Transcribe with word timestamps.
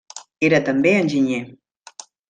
Era 0.47 0.59
també 0.71 0.95
enginyer. 1.03 1.43